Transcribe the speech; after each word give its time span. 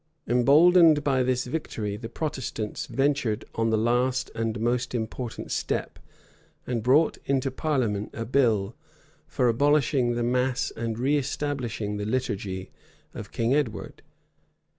Emboldened 0.27 1.03
by 1.03 1.21
this 1.21 1.45
victory, 1.45 1.95
the 1.95 2.09
Protestants 2.09 2.87
ventured 2.87 3.45
on 3.53 3.69
the 3.69 3.77
last 3.77 4.31
and 4.33 4.59
most 4.59 4.95
important 4.95 5.51
step, 5.51 5.99
and 6.65 6.81
brought 6.81 7.19
into 7.27 7.51
parliament 7.51 8.09
a 8.11 8.25
bill[*] 8.25 8.73
for 9.27 9.47
abolishing 9.47 10.15
the 10.15 10.23
mass 10.23 10.71
and 10.75 10.97
reestablishing 10.97 11.97
the 11.97 12.05
liturgy 12.05 12.71
of 13.13 13.31
King 13.31 13.53
Edward. 13.53 14.01